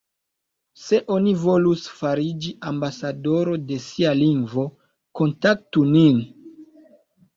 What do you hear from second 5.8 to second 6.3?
nin.